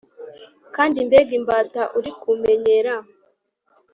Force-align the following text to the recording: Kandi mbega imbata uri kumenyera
Kandi 0.75 0.97
mbega 1.07 1.31
imbata 1.39 1.81
uri 1.97 2.11
kumenyera 2.21 2.93